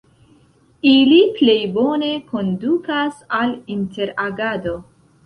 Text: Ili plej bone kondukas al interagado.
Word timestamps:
Ili 0.91 1.17
plej 1.35 1.57
bone 1.75 2.09
kondukas 2.31 3.21
al 3.41 3.53
interagado. 3.77 4.75